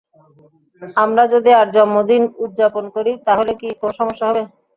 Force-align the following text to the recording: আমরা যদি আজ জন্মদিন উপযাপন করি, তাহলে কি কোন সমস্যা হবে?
আমরা 0.97 1.23
যদি 1.33 1.49
আজ 1.53 1.67
জন্মদিন 1.75 2.23
উপযাপন 2.37 2.85
করি, 2.95 3.11
তাহলে 3.27 3.51
কি 3.59 3.67
কোন 3.81 3.91
সমস্যা 3.99 4.25
হবে? 4.29 4.43